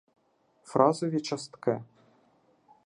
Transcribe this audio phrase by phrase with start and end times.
[0.63, 1.83] Фразові частки